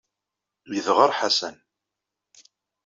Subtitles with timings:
[0.75, 1.57] Yedɣer Ḥasan.